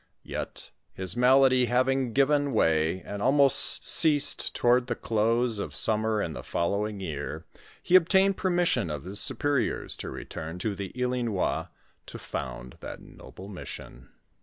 [0.23, 6.33] Yet, his malady having given way and almost ceased toward the close of summer in
[6.33, 7.45] the fol lowing year,
[7.83, 11.67] he obtained permission of his superiors to return to the Ilinois
[12.07, 14.09] to found that noble mission.